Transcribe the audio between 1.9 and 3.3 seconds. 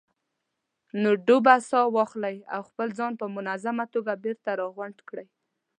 واخلئ او خپل ځان په